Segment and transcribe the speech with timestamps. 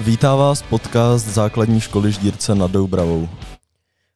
[0.00, 3.28] vítá vás podcast základní školy Ždírce nad Doubravou.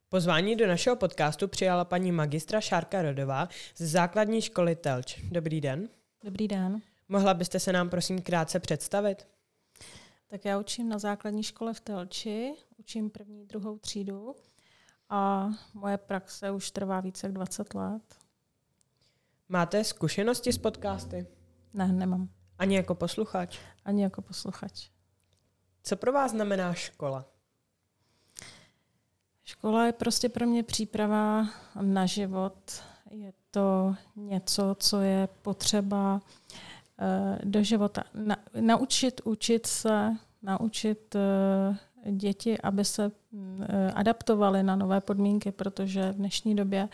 [0.09, 5.21] Pozvání do našeho podcastu přijala paní magistra Šárka Rodová z základní školy Telč.
[5.31, 5.89] Dobrý den.
[6.25, 6.83] Dobrý den.
[7.09, 9.27] Mohla byste se nám prosím krátce představit?
[10.29, 14.35] Tak já učím na základní škole v Telči, učím první, druhou třídu
[15.11, 18.03] a moje praxe už trvá více jak 20 let.
[19.49, 21.27] Máte zkušenosti s podcasty?
[21.75, 22.29] Ne, nemám.
[22.59, 23.59] Ani jako posluchač?
[23.85, 24.96] Ani jako posluchač.
[25.89, 27.25] Co pro vás znamená škola?
[29.45, 31.47] Škola je prostě pro mě příprava
[31.81, 32.83] na život.
[33.11, 38.05] Je to něco, co je potřeba uh, do života.
[38.15, 46.13] Na, naučit učit se, naučit uh, děti, aby se uh, adaptovali na nové podmínky, protože
[46.13, 46.89] v dnešní době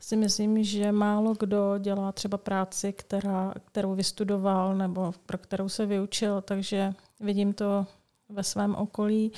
[0.00, 5.86] si myslím, že málo kdo dělá třeba práci, která, kterou vystudoval nebo pro kterou se
[5.86, 7.86] vyučil, takže vidím to
[8.28, 9.32] ve svém okolí,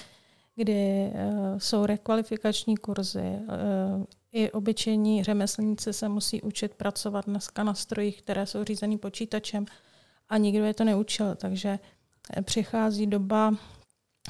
[0.57, 3.21] kdy uh, jsou rekvalifikační kurzy.
[3.21, 9.67] Uh, I obyčejní řemeslníci se musí učit pracovat dneska na strojích, které jsou řízeny počítačem
[10.29, 11.35] a nikdo je to neučil.
[11.35, 11.79] Takže
[12.37, 13.55] eh, přichází doba,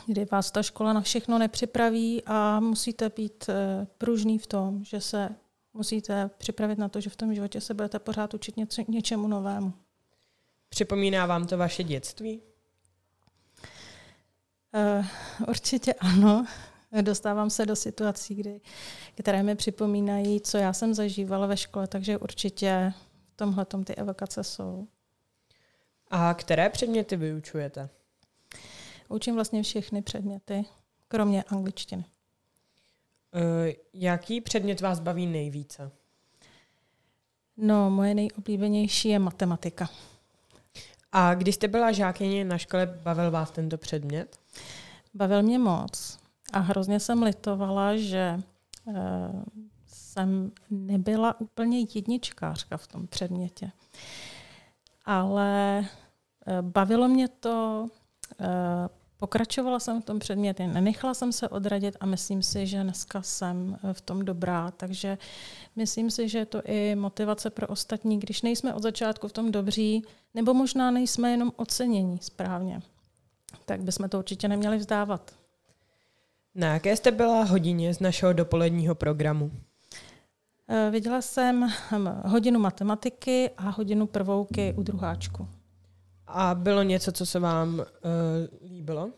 [0.06, 3.50] kdy vás ta škola na všechno nepřipraví a musíte být
[3.98, 5.28] pružný v tom, že se
[5.74, 9.72] musíte připravit na to, že v tom životě se budete pořád učit něco, něčemu novému.
[10.68, 12.42] Připomíná vám to vaše dětství?
[14.74, 15.06] Uh,
[15.48, 16.46] určitě ano.
[17.02, 18.60] Dostávám se do situací, kdy,
[19.14, 22.92] které mi připomínají, co já jsem zažívala ve škole, takže určitě
[23.32, 24.88] v tomhle ty evokace jsou.
[26.10, 27.88] A které předměty vyučujete?
[29.08, 30.64] Učím vlastně všechny předměty,
[31.08, 32.04] kromě angličtiny.
[33.34, 35.90] Uh, jaký předmět vás baví nejvíce?
[37.56, 39.88] No, moje nejoblíbenější je matematika.
[41.12, 44.38] A když jste byla žákyně na škole, bavil vás tento předmět?
[45.14, 46.18] Bavil mě moc.
[46.52, 48.40] A hrozně jsem litovala, že
[48.84, 48.94] uh,
[49.86, 53.70] jsem nebyla úplně jedničkářka v tom předmětě.
[55.04, 55.84] Ale
[56.46, 57.86] uh, bavilo mě to,
[58.40, 58.46] uh,
[59.18, 63.78] pokračovala jsem v tom předmětě, nenechala jsem se odradit a myslím si, že dneska jsem
[63.92, 64.70] v tom dobrá.
[64.70, 65.18] Takže
[65.76, 69.52] myslím si, že je to i motivace pro ostatní, když nejsme od začátku v tom
[69.52, 70.02] dobří,
[70.34, 72.82] nebo možná nejsme jenom ocenění správně,
[73.64, 75.32] tak bychom to určitě neměli vzdávat.
[76.54, 79.50] Na jaké jste byla hodině z našeho dopoledního programu?
[80.68, 85.48] E, viděla jsem hm, hodinu matematiky a hodinu prvouky u druháčku.
[86.28, 87.84] A bylo něco, co se vám uh,
[88.70, 89.10] líbilo?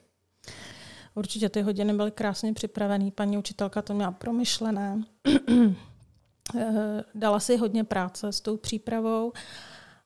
[1.14, 3.10] Určitě ty hodiny byly krásně připravené.
[3.10, 5.02] Paní učitelka to měla promyšlené.
[7.14, 9.32] Dala si hodně práce s tou přípravou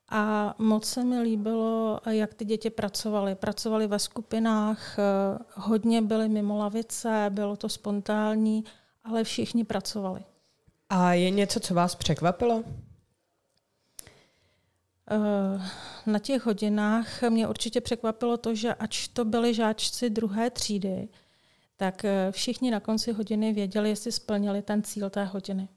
[0.09, 3.35] a moc se mi líbilo, jak ty děti pracovaly.
[3.35, 4.97] Pracovaly ve skupinách,
[5.55, 8.65] hodně byly mimo lavice, bylo to spontánní,
[9.05, 10.25] ale všichni pracovali.
[10.89, 12.63] A je něco, co vás překvapilo?
[16.07, 21.09] Na těch hodinách mě určitě překvapilo to, že ač to byli žáčci druhé třídy,
[21.77, 25.69] tak všichni na konci hodiny věděli, jestli splnili ten cíl té hodiny.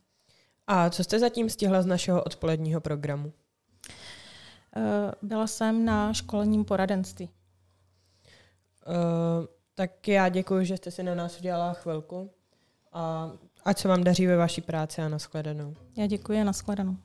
[0.67, 3.33] A co jste zatím stihla z našeho odpoledního programu?
[5.21, 7.29] Byla jsem na školním poradenství.
[8.87, 9.45] Uh,
[9.75, 12.31] tak já děkuji, že jste si na nás udělala chvilku
[12.93, 13.31] a
[13.65, 15.75] ať se vám daří ve vaší práci a nashledanou.
[15.97, 16.97] Já děkuji a nashledanou.